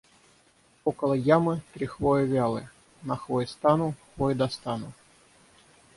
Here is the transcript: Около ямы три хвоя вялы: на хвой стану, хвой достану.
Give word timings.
Около 0.85 1.13
ямы 1.13 1.61
три 1.73 1.85
хвоя 1.85 2.23
вялы: 2.25 2.67
на 3.03 3.15
хвой 3.17 3.45
стану, 3.45 3.93
хвой 4.15 4.33
достану. 4.33 4.91